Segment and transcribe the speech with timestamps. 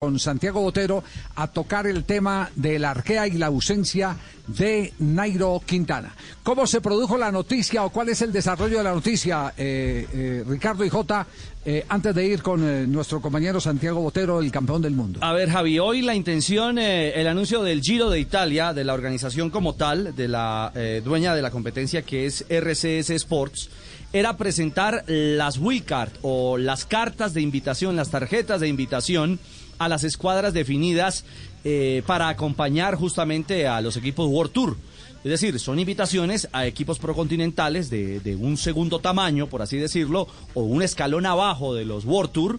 [0.00, 1.02] con Santiago Botero
[1.34, 6.14] a tocar el tema del arquea y la ausencia de Nairo Quintana.
[6.44, 10.44] ¿Cómo se produjo la noticia o cuál es el desarrollo de la noticia, eh, eh,
[10.46, 11.26] Ricardo y Jota,
[11.64, 15.18] eh, antes de ir con eh, nuestro compañero Santiago Botero, el campeón del mundo?
[15.20, 19.50] A ver, Javi, hoy la intención, el anuncio del Giro de Italia, de la organización
[19.50, 20.72] como tal, de la
[21.02, 23.68] dueña de la competencia que es RCS Sports,
[24.12, 29.40] era presentar las wildcard o las cartas de invitación, las tarjetas de invitación
[29.78, 31.24] a las escuadras definidas
[31.64, 34.76] eh, para acompañar justamente a los equipos World Tour.
[35.24, 40.28] Es decir, son invitaciones a equipos procontinentales de, de un segundo tamaño, por así decirlo,
[40.54, 42.58] o un escalón abajo de los World Tour.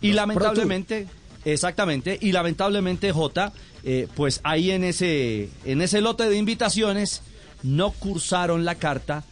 [0.00, 1.06] Y Los lamentablemente,
[1.44, 3.52] exactamente, y lamentablemente, J,
[3.84, 7.22] eh, pues ahí en ese, en ese lote de invitaciones
[7.62, 9.24] no cursaron la carta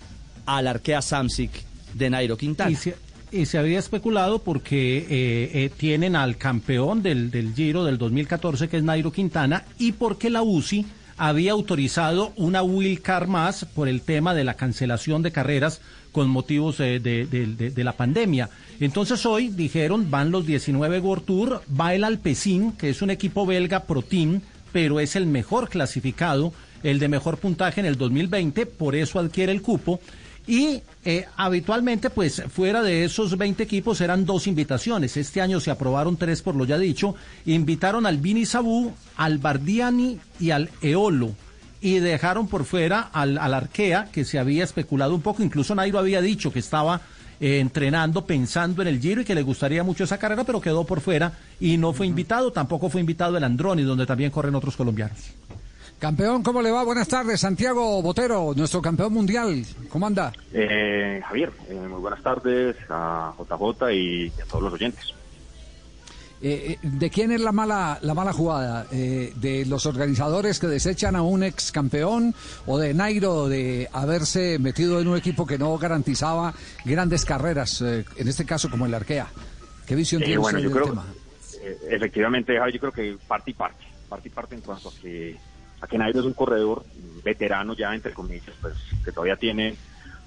[0.47, 1.51] al arquea Samsic
[1.95, 2.70] de Nairo Quintana.
[2.70, 2.92] Y
[3.32, 8.68] y se había especulado porque eh, eh, tienen al campeón del, del Giro del 2014,
[8.68, 10.86] que es Nairo Quintana, y porque la UCI
[11.16, 15.80] había autorizado una wildcard más por el tema de la cancelación de carreras
[16.11, 18.50] con motivos eh, de- de la pandemia.
[18.80, 23.46] Entonces hoy dijeron, van los 19 World Tour, va el Alpecin, que es un equipo
[23.46, 24.41] belga pro team,
[24.72, 26.52] pero es el mejor clasificado,
[26.83, 30.00] el de mejor puntaje en el 2020, por eso adquiere el cupo.
[30.47, 35.17] Y eh, habitualmente, pues fuera de esos 20 equipos eran dos invitaciones.
[35.17, 37.15] Este año se aprobaron tres, por lo ya dicho.
[37.47, 41.35] Invitaron al Vini Sabú, al Bardiani y al Eolo.
[41.81, 45.43] Y dejaron por fuera al, al Arkea, que se había especulado un poco.
[45.43, 47.01] Incluso Nairo había dicho que estaba
[47.43, 50.85] eh, entrenando, pensando en el Giro y que le gustaría mucho esa carrera, pero quedó
[50.85, 52.53] por fuera y no fue invitado.
[52.53, 55.19] Tampoco fue invitado el Androni, donde también corren otros colombianos.
[56.03, 56.83] Campeón, ¿cómo le va?
[56.83, 59.64] Buenas tardes, Santiago Botero, nuestro campeón mundial.
[59.89, 60.33] ¿Cómo anda?
[60.53, 65.14] Eh, Javier, eh, muy buenas tardes a JJ y a todos los oyentes.
[66.42, 68.89] Eh, eh, ¿De quién es la mala, la mala jugada?
[68.91, 72.34] Eh, ¿De los organizadores que desechan a un ex campeón
[72.67, 76.52] o de Nairo de haberse metido en un equipo que no garantizaba
[76.84, 79.29] grandes carreras, en este caso como el Arkea?
[79.86, 81.07] ¿Qué visión tiene bueno, usted yo del creo, tema?
[81.63, 84.92] eh, efectivamente, Javi, yo creo que parte y parte, parte y parte en cuanto a
[85.01, 85.36] que,
[85.83, 86.85] a que Nairo es un corredor
[87.23, 89.77] veterano ya, entre comillas, pues que todavía tiene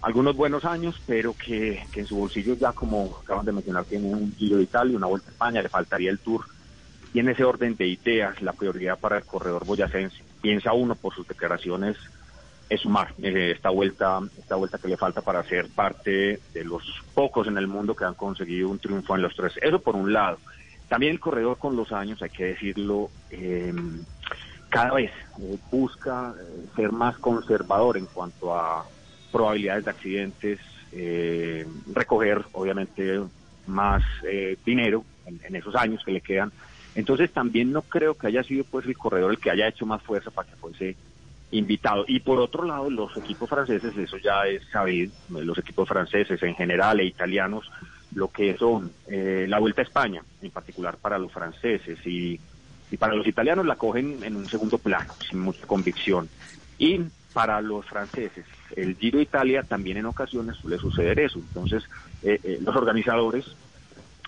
[0.02, 4.08] algunos buenos años, pero que, que en su bolsillo ya, como acaban de mencionar, tiene
[4.08, 6.46] un Giro de Italia, una Vuelta a España, le faltaría el Tour.
[7.14, 11.16] Y en ese orden de ideas, la prioridad para el corredor boyacense, piensa uno por
[11.16, 11.98] sus declaraciones,
[12.70, 16.84] es sumar eh, esta vuelta esta vuelta que le falta para ser parte de los
[17.14, 19.54] pocos en el mundo que han conseguido un triunfo en los tres.
[19.62, 20.38] Eso por un lado.
[20.88, 23.74] También el corredor con los años, hay que decirlo, eh,
[24.76, 28.86] cada vez eh, busca eh, ser más conservador en cuanto a
[29.32, 30.60] probabilidades de accidentes,
[30.92, 33.22] eh, recoger obviamente
[33.68, 36.52] más eh, dinero en, esos años que le quedan.
[36.94, 40.02] Entonces también no creo que haya sido pues el corredor el que haya hecho más
[40.02, 40.98] fuerza para que fuese
[41.52, 42.04] invitado.
[42.10, 46.54] Y por otro lado, los equipos franceses, eso ya es sabido, los equipos franceses en
[46.54, 47.72] general e italianos,
[48.14, 52.38] lo que son eh, la Vuelta a España, en particular para los franceses y,
[52.96, 56.30] y para los italianos la cogen en un segundo plano, sin mucha convicción.
[56.78, 57.02] Y
[57.34, 61.40] para los franceses, el Giro Italia también en ocasiones suele suceder eso.
[61.40, 61.84] Entonces,
[62.22, 63.46] eh, eh, los organizadores,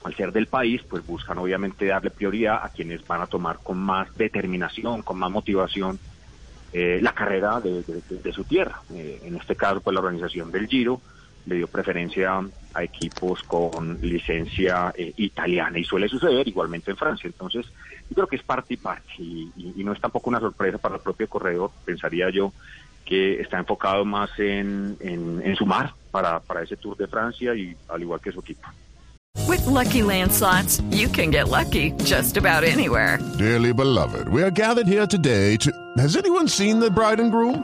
[0.04, 3.78] al ser del país, pues buscan obviamente darle prioridad a quienes van a tomar con
[3.78, 6.02] más determinación, con más motivación
[6.74, 8.82] eh, la carrera de- de su tierra.
[8.94, 11.02] Eh, en este caso, pues la organización del Giro
[11.48, 12.40] le dio preferencia
[12.74, 17.28] a equipos con licencia eh, italiana y suele suceder igualmente en Francia.
[17.28, 17.66] Entonces,
[18.10, 20.78] yo creo que es parte y parte y, y- y no es tampoco una sorpresa
[20.78, 22.52] para el propio corredor, pensaría yo
[23.06, 27.76] que está enfocado más en, en, en sumar para, para ese Tour de Francia y
[27.88, 28.68] al igual que su equipo.
[29.48, 33.18] With Lucky Land slots, you can get lucky just about anywhere.
[33.38, 35.72] Dearly beloved, we are gathered here today to.
[35.98, 37.64] Has anyone seen the bride and groom?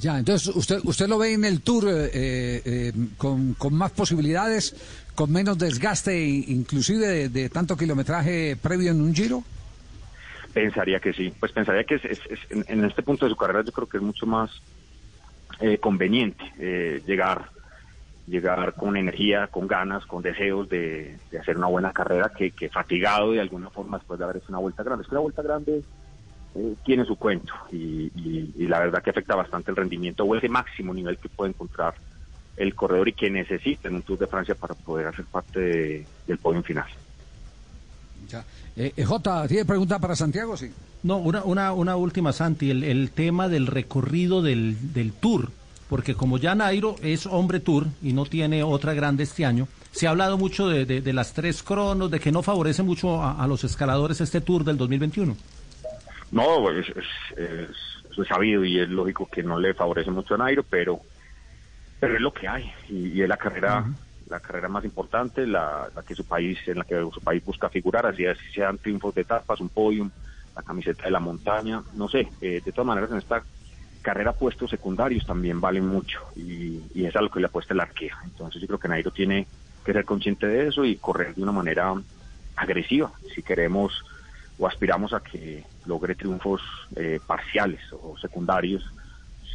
[0.00, 4.76] Ya, entonces usted usted lo ve en el Tour eh, eh, con, con más posibilidades,
[5.14, 9.42] con menos desgaste, inclusive de, tanto kilometraje previo en un Giro.
[10.52, 13.88] Pensaría que sí, pues pensaría que es, en, este punto de su carrera yo creo
[13.88, 14.50] que es mucho más
[15.60, 17.50] eh, conveniente eh, llegar
[18.28, 22.68] llegar con energía, con ganas, con deseos de, de hacer una buena carrera que, que
[22.68, 25.02] fatigado de alguna forma después de haber hecho una vuelta grande.
[25.02, 25.82] Es que una vuelta grande
[26.58, 30.48] eh, tiene su cuento y, y, la verdad que afecta bastante el rendimiento o ese
[30.48, 31.94] máximo nivel que puede encontrar
[32.56, 36.38] el corredor y que necesita en un Tour de Francia para poder hacer parte del
[36.38, 36.86] podio final.
[38.28, 38.44] Ya.
[38.76, 40.56] Eh, eh, J, ¿tiene pregunta para Santiago?
[40.56, 40.70] Sí.
[41.04, 45.50] No, una, una, una última, Santi, el, el tema del recorrido del, del Tour,
[45.88, 50.06] porque como ya Nairo es hombre Tour y no tiene otra grande este año, se
[50.06, 53.64] ha hablado mucho de, de, las tres cronos, de que no favorece mucho a, los
[53.64, 55.36] escaladores este Tour del 2021.
[56.30, 60.64] No, es, es, es, sabido y es lógico que no le favorece mucho a Nairo,
[60.64, 61.00] pero,
[62.00, 62.72] pero es lo que hay.
[62.88, 63.84] Y, es la carrera
[64.28, 68.06] la carrera más importante, la, que su país, en la que su país busca figurar,
[68.06, 70.10] así, así sean triunfos de etapas, un podium,
[70.54, 73.42] la camiseta de la montaña, no sé, eh, de todas maneras en esta
[74.02, 78.18] carrera puestos secundarios también valen mucho y, es algo que le apuesta el arquea.
[78.24, 79.46] Entonces yo creo que Nairo tiene
[79.84, 81.94] que ser consciente de eso y correr de una manera
[82.56, 83.12] agresiva.
[83.34, 84.04] Si queremos
[84.58, 86.60] o aspiramos a que logre triunfos
[86.96, 88.84] eh, parciales o secundarios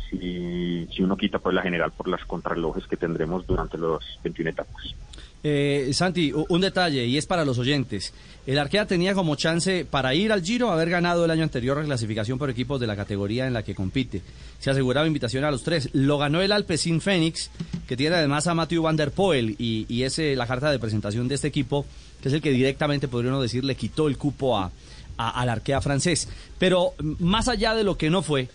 [0.09, 4.51] si, si uno quita pues la general por las contrarrelojes que tendremos durante las 21
[4.51, 4.95] etapas.
[5.45, 8.13] Eh, Santi, un detalle y es para los oyentes.
[8.47, 11.83] El Arkea tenía como chance para ir al Giro haber ganado el año anterior la
[11.83, 14.21] clasificación por equipos de la categoría en la que compite.
[14.59, 15.89] Se aseguraba invitación a los tres.
[15.91, 17.51] Lo ganó el Alpecin Phoenix,
[17.87, 21.27] que tiene además a Matthew Van der Poel y, es eh, la carta de presentación
[21.27, 21.85] de este equipo,
[22.21, 24.71] que es el que directamente, podría uno decir, le quitó el cupo a,
[25.17, 26.29] al Arkea francés.
[26.57, 28.47] Pero más allá de lo que no fue,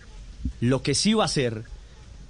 [0.59, 1.65] lo que sí va a ser,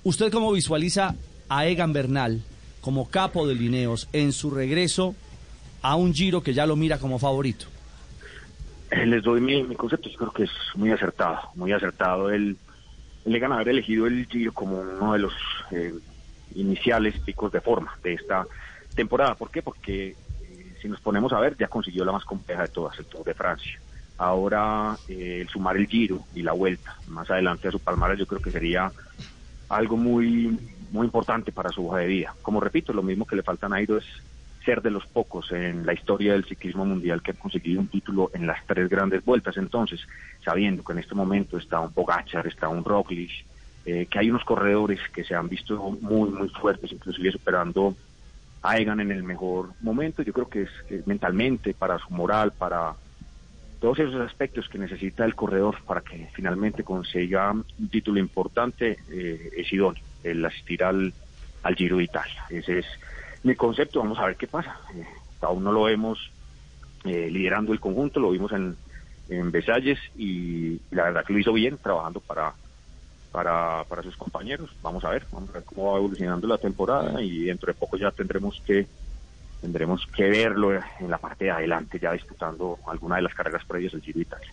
[0.03, 1.15] ¿usted cómo visualiza
[1.47, 2.43] a Egan Bernal
[2.81, 5.15] como capo de Lineos en su regreso
[5.81, 7.65] a un Giro que ya lo mira como favorito?
[8.91, 12.57] Eh, les doy mi, concepto, yo creo que es muy acertado, muy acertado el,
[13.25, 15.33] el haber elegido el Giro como uno de los
[15.71, 15.93] eh,
[16.55, 18.45] iniciales picos de forma de esta
[18.95, 19.35] temporada.
[19.35, 19.61] ¿Por qué?
[19.61, 20.09] Porque
[20.41, 23.23] eh, si nos ponemos a ver, ya consiguió la más compleja de todas, el Tour
[23.23, 23.79] de Francia
[24.19, 28.27] ahora eh, el sumar el giro y la vuelta más adelante a su palmarés yo
[28.27, 28.91] creo que sería
[29.69, 30.57] algo muy
[30.91, 32.35] muy importante para su hoja de vida.
[32.41, 34.05] Como repito, lo mismo que le falta a Nairo es
[34.65, 38.31] ser de los pocos en la historia del ciclismo mundial que ha conseguido un título
[38.33, 39.57] en las tres grandes vueltas.
[39.57, 40.01] Entonces,
[40.43, 43.31] sabiendo que en este momento está un Pogachar, está un Roglic,
[43.85, 47.95] eh, que hay unos corredores que se han visto muy, muy fuertes, inclusive superando
[48.61, 52.93] a Egan en el mejor momento, yo creo que es mentalmente, para su moral, para
[53.79, 59.51] todos esos aspectos que necesita el corredor para que finalmente consiga un título importante eh,
[59.55, 61.13] es idóneo, el asistir al,
[61.63, 62.43] al Giro de Italia.
[62.49, 62.85] Ese es
[63.43, 64.77] mi concepto, vamos a ver qué pasa.
[64.95, 65.05] Eh,
[65.41, 66.31] aún no lo vemos
[67.05, 68.75] eh, liderando el conjunto, lo vimos en,
[69.29, 72.53] en Besalles y, la verdad que lo hizo bien trabajando para,
[73.31, 74.69] para, para sus compañeros.
[74.81, 77.95] Vamos a ver, vamos a ver cómo va evolucionando la temporada y dentro de poco
[77.95, 78.87] ya tendremos que
[79.61, 83.91] tendremos que verlo en la parte de adelante, ya disputando alguna de las carreras previas
[83.91, 84.51] del Giro Italia.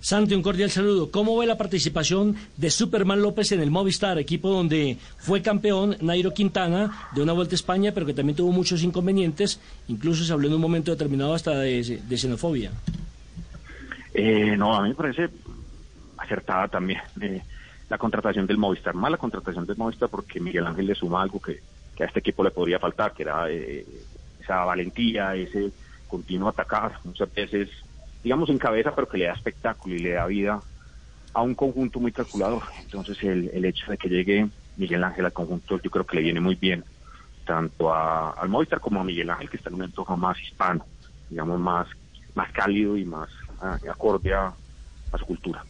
[0.00, 1.10] Santi, un cordial saludo.
[1.10, 6.32] ¿Cómo ve la participación de Superman López en el Movistar, equipo donde fue campeón Nairo
[6.32, 9.60] Quintana de una Vuelta a España, pero que también tuvo muchos inconvenientes?
[9.88, 11.82] Incluso se habló en un momento determinado hasta de,
[12.16, 12.70] xenofobia.
[14.14, 15.28] Eh, no, a mí me parece
[16.18, 17.42] acertada también eh,
[17.88, 18.94] la contratación del Movistar.
[18.94, 21.60] Mala contratación del Movistar porque Miguel Ángel le suma algo que
[21.96, 23.84] que a este equipo le podría faltar, que era eh,
[24.40, 25.72] esa valentía, ese
[26.06, 27.70] continuo atacar, muchas veces,
[28.22, 30.60] digamos, en cabeza, pero que le da espectáculo y le da vida
[31.32, 32.62] a un conjunto muy calculador.
[32.80, 36.40] Entonces, el, hecho de que llegue Miguel Ángel al conjunto, yo creo que le viene
[36.40, 36.84] muy bien,
[37.44, 40.84] tanto a, al Movistar como a Miguel Ángel, que está en un entorno más hispano,
[41.30, 41.88] digamos, más,
[42.34, 43.28] más cálido y más
[43.60, 44.52] ah, acorde a
[45.18, 45.64] su cultura.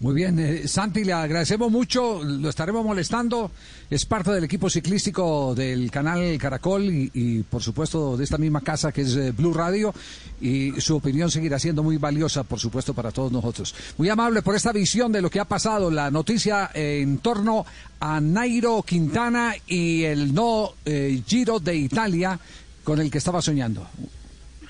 [0.00, 3.50] Muy bien, eh, Santi, le agradecemos mucho, lo estaremos molestando,
[3.90, 8.92] es parte del equipo ciclístico del canal Caracol y, por supuesto de esta misma casa
[8.92, 9.92] que es eh, Blue Radio
[10.40, 13.74] y su opinión seguirá siendo muy valiosa, por supuesto, para todos nosotros.
[13.98, 17.66] Muy amable por esta visión de lo que ha pasado, la noticia en torno
[18.00, 22.40] a Nairo Quintana y el no eh, Giro de Italia
[22.84, 23.86] con el que estaba soñando.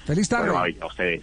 [0.06, 0.50] Feliz tarde.
[0.80, 1.22] a ustedes.